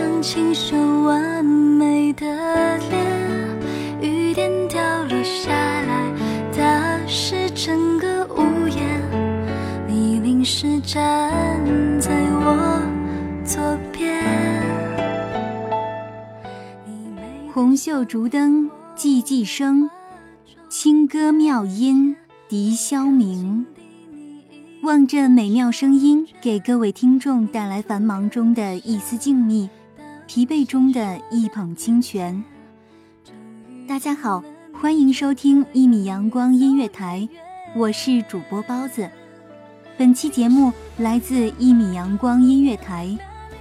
[0.00, 2.24] 张清秀完美的
[2.88, 3.06] 脸，
[4.00, 6.10] 雨点掉落下来，
[6.56, 8.98] 打湿整个屋檐。
[9.86, 11.30] 你淋湿站
[12.00, 12.82] 在我
[13.44, 13.60] 左
[13.92, 14.24] 边。
[17.52, 19.90] 红袖竹灯寂寂生，
[20.70, 22.16] 清歌妙音
[22.48, 23.66] 笛消鸣。
[24.82, 29.68] 望这美妙声音，给各位听众带来繁忙中的一丝静谧。
[30.32, 32.44] 疲惫中的一捧清泉。
[33.88, 34.40] 大家好，
[34.72, 37.28] 欢迎收听一米阳光音乐台，
[37.74, 39.10] 我是主播包子。
[39.98, 43.18] 本期节目来自一米阳光音乐台，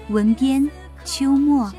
[0.09, 0.69] 文编
[1.03, 1.73] 秋末。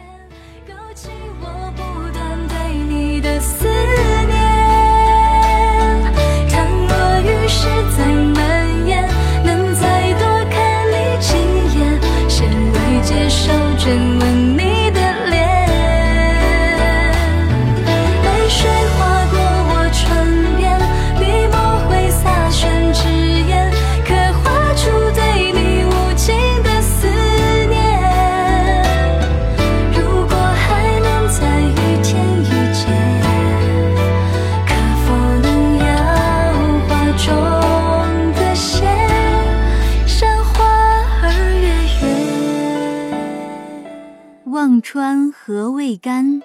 [45.91, 46.41] 未干，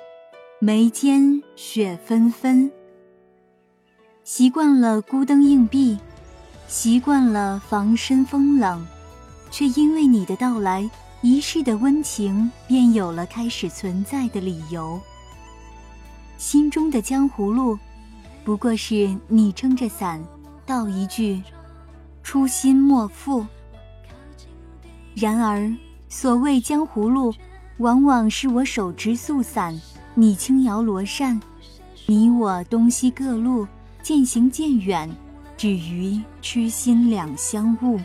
[0.57, 2.71] 眉间雪纷纷。
[4.23, 5.99] 习惯了孤灯硬壁，
[6.67, 8.83] 习惯了防身风冷，
[9.51, 10.89] 却因为你的到来，
[11.21, 14.99] 一世的温情便有了开始存在的理由。
[16.39, 17.77] 心中的江湖路，
[18.43, 20.19] 不过是你撑着伞，
[20.65, 21.39] 道一句
[22.23, 23.45] “初心莫负”。
[25.13, 25.71] 然而，
[26.09, 27.31] 所谓江湖路。
[27.79, 29.79] 往往是我手执素伞，
[30.13, 31.41] 你轻摇罗扇，
[32.05, 33.67] 你我东西各路，
[34.01, 35.09] 渐行渐远，
[35.57, 37.99] 只余痴心两相误。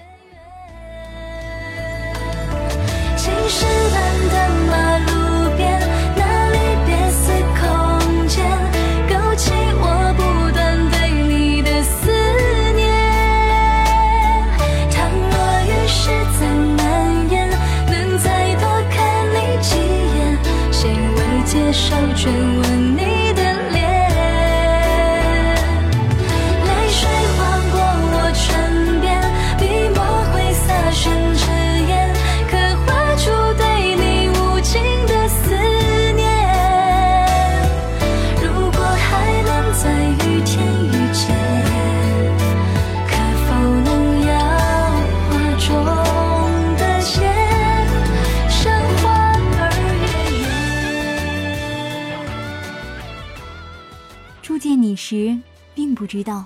[54.50, 55.38] 初见你时，
[55.76, 56.44] 并不知道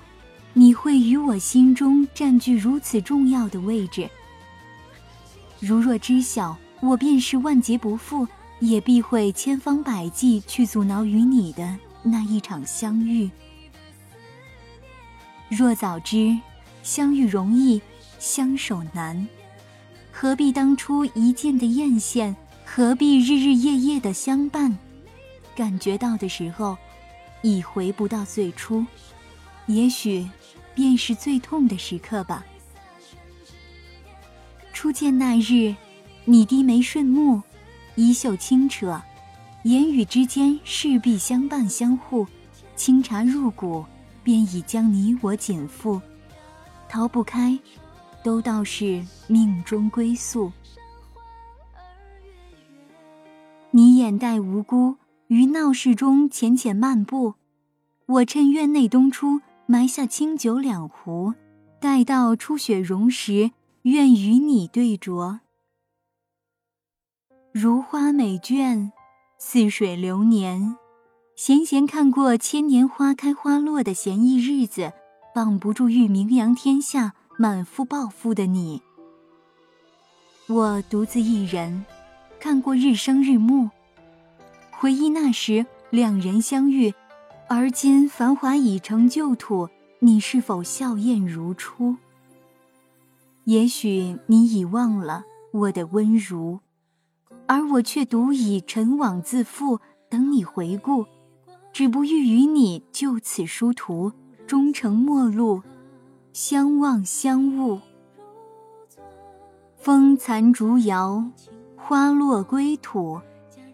[0.53, 4.07] 你会于我心中占据如此重要的位置。
[5.59, 8.29] 如若知晓，我便是万劫不复，
[8.61, 13.31] 也必会千方百计去阻挠与你的那一场相遇。
[15.49, 16.39] 若早知
[16.83, 17.81] 相遇容易，
[18.19, 19.27] 相守难，
[20.13, 22.35] 何必当初一见的艳羡？
[22.67, 24.77] 何必日日夜夜的相伴？
[25.57, 26.77] 感觉到的时候，
[27.45, 28.87] 已回不到最初，
[29.67, 30.27] 也许
[30.75, 32.43] 便是最痛的时刻吧。
[34.73, 35.77] 初见那日，
[36.25, 37.43] 你低眉顺目，
[37.97, 38.99] 衣袖轻扯，
[39.65, 42.27] 言语之间势必相伴相互，
[42.77, 43.85] 清茶入骨，
[44.23, 46.01] 便已将你我紧缚，
[46.89, 47.59] 逃不开，
[48.23, 50.51] 都道是命中归宿。
[53.71, 54.97] 你眼带无辜，
[55.29, 57.35] 于闹市中浅浅漫步，
[58.07, 61.33] 我趁院内东出，埋下清酒两壶，
[61.81, 63.51] 待到初雪融时，
[63.83, 65.41] 愿与你对酌。
[67.53, 68.91] 如花美眷，
[69.39, 70.77] 似水流年，
[71.37, 74.93] 闲闲看过千年花开花落的闲逸日子，
[75.35, 78.83] 绑不住欲名扬天下、满腹抱负的你。
[80.49, 81.85] 我独自一人。
[82.39, 83.71] 看过日升日暮，
[84.85, 86.93] 回忆那时两人相遇，
[87.49, 89.71] 而今繁华已成旧土，
[90.01, 91.97] 你是否笑靥如初？
[93.45, 96.59] 也许你已忘了我的温如，
[97.47, 101.07] 而我却独以尘网自缚，等你回顾，
[101.73, 104.13] 只不欲与你就此殊途，
[104.47, 105.63] 终成陌路，
[106.35, 107.81] 相忘相误。
[109.79, 111.25] 风残烛摇。
[111.75, 113.21] 花落归土，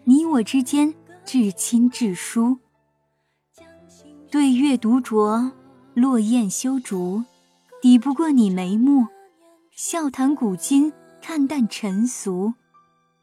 [0.05, 0.93] 你我之间
[1.25, 2.59] 至亲至疏。
[4.29, 5.51] 对月独酌，
[5.93, 7.23] 落雁修竹，
[7.81, 9.07] 抵不过你眉目。
[9.75, 12.53] 笑谈古今，看淡尘俗，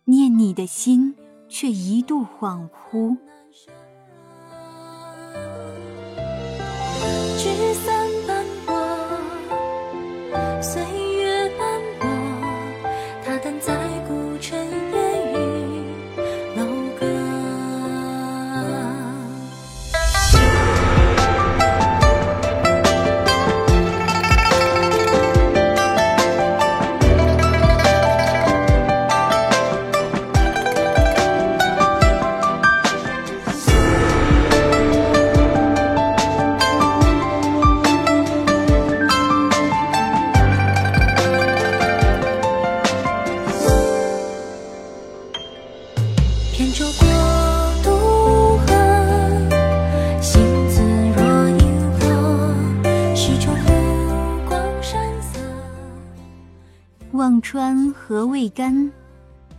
[0.05, 1.15] 念你的心
[1.49, 3.17] 却一度恍惚。
[7.39, 7.98] 聚散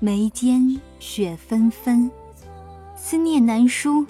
[0.02, 2.10] 眉间雪纷纷。
[2.96, 4.06] 思念难书，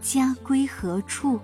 [0.00, 1.38] 家归何处？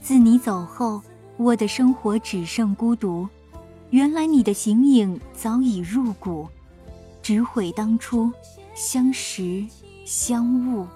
[0.00, 1.02] 自你走后，
[1.36, 3.28] 我的生活只剩孤独。
[3.90, 6.48] 原来你的形影早已入骨，
[7.20, 8.30] 只悔当初
[8.76, 9.66] 相识
[10.04, 10.86] 相误。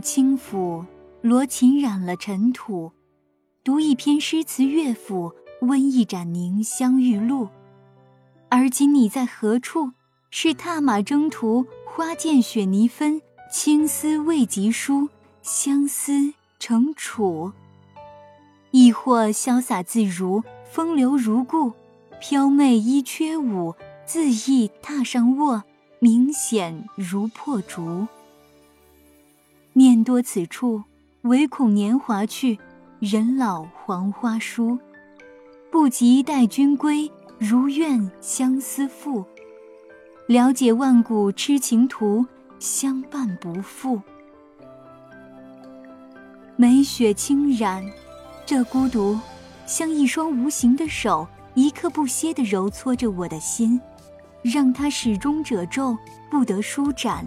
[0.00, 0.84] 轻抚，
[1.20, 2.92] 罗琴染了尘土。
[3.62, 7.48] 读一篇诗词乐府，温一盏凝香玉露。
[8.48, 9.92] 而今你在何处？
[10.30, 13.20] 是踏马征途，花溅雪泥分，
[13.52, 15.08] 青丝未及书，
[15.42, 17.52] 相思成楚。
[18.70, 21.72] 亦或潇洒自如，风流如故，
[22.20, 23.74] 飘媚衣缺舞，
[24.06, 25.64] 恣意踏上卧，
[25.98, 28.06] 明显如破竹。
[30.10, 30.82] 多此处，
[31.22, 32.58] 唯恐年华去，
[32.98, 34.76] 人老黄花疏。
[35.70, 39.24] 不及待君归，如愿相思赋。
[40.26, 42.26] 了解万古痴情途，
[42.58, 44.02] 相伴不负。
[46.56, 47.88] 梅雪轻染，
[48.44, 49.16] 这孤独
[49.64, 51.24] 像一双无形的手，
[51.54, 53.80] 一刻不歇地揉搓着我的心，
[54.42, 55.96] 让它始终褶皱，
[56.28, 57.24] 不得舒展。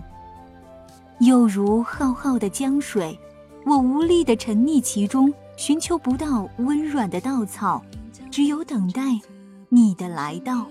[1.26, 3.18] 又如浩浩的江水，
[3.66, 7.82] 我无力地沉溺其中，寻求不到温软的稻草，
[8.30, 9.02] 只有等待
[9.70, 10.68] 你的来到。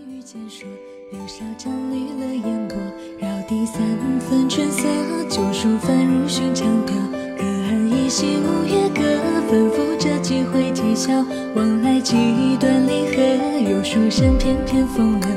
[1.11, 2.77] 柳下沾绿了烟波，
[3.19, 3.81] 绕堤三
[4.21, 4.87] 分春色，
[5.31, 6.97] 旧书翻入寻常调。
[7.39, 9.03] 隔岸依稀五月歌，
[9.49, 11.13] 反复着几回啼笑。
[11.55, 15.29] 往来几段离合，有书生翩翩风流，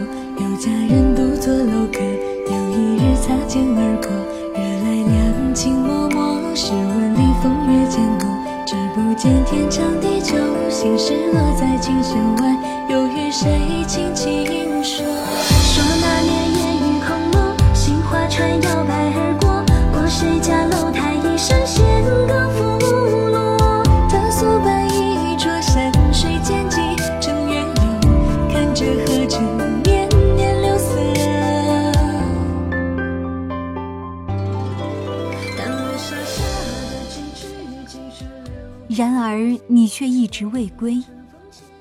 [39.36, 41.04] 而你却一直未归，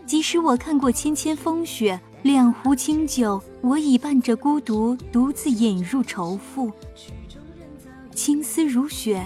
[0.05, 6.73] 即使我看过千千风雪，两壶清酒，我已伴着孤独，独自饮入愁腹。
[8.13, 9.25] 青丝如雪，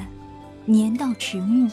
[0.66, 1.70] 年到迟暮，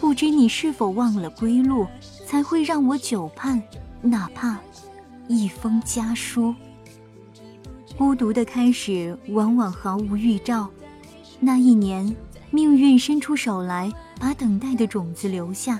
[0.00, 1.86] 不知你是否忘了归路，
[2.26, 3.62] 才会让我久盼，
[4.00, 4.58] 哪怕
[5.28, 6.54] 一封家书。
[7.98, 10.66] 孤独的开始，往往毫无预兆。
[11.40, 12.16] 那一年，
[12.50, 13.92] 命运伸出手来，
[14.24, 15.78] 把等待的种子留下，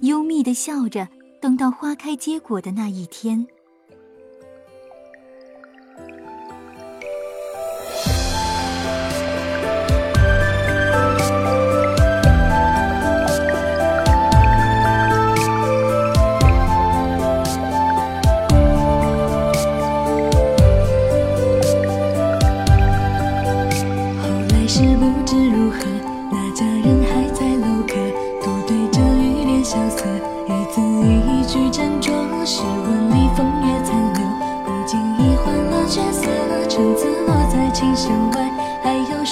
[0.00, 1.06] 幽密的笑着，
[1.40, 3.46] 等到花开结果的那一天。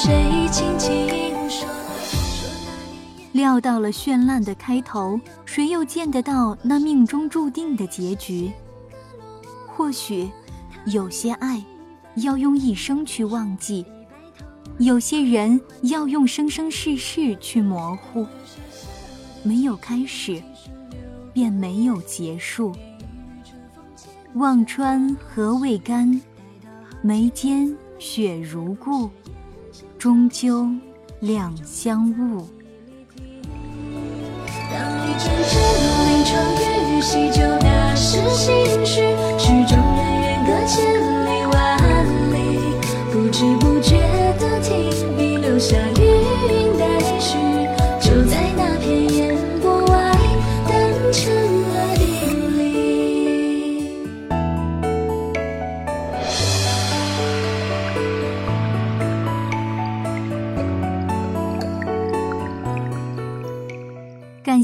[0.00, 1.08] 谁轻轻
[1.50, 1.66] 说？
[2.06, 2.48] 说
[3.32, 8.52] 那料到了绚烂的开头，谁又见得到那命中注定的结局？
[9.66, 10.30] 或许，
[10.86, 11.60] 有些爱，
[12.14, 13.84] 要用一生去忘记；
[14.78, 18.24] 有些人，要用生生世世去模糊。
[19.42, 20.40] 没有开始，
[21.32, 22.72] 便没有结束。
[24.34, 26.20] 望穿河未干，
[27.02, 29.10] 眉间雪如故，
[29.98, 30.68] 终究
[31.18, 32.48] 两相误。
[34.70, 35.52] 当一阵阵
[36.06, 39.02] 临窗雨，洗旧那时心绪，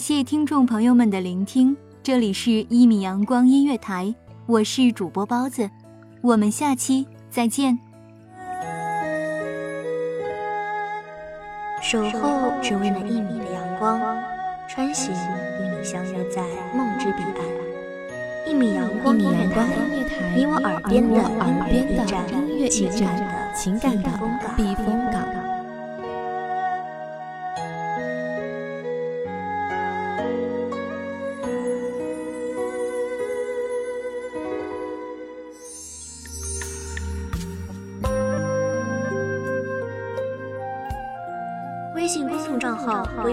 [0.06, 4.04] 谢听众朋友们的聆听，这里是《一米阳光音乐台》，
[4.44, 5.70] 我是主播包子，
[6.20, 7.78] 我们下期再见。
[11.80, 13.98] 守候只为那一米的阳光，
[14.68, 16.42] 穿行与你相约在
[16.76, 18.46] 梦之彼岸。
[18.46, 19.66] 一米阳光音乐台
[20.36, 25.13] 你我耳边的耳边的音乐驿站音乐驿情感站，的情感的避风港。